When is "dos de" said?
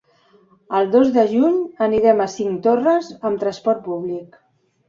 0.95-1.25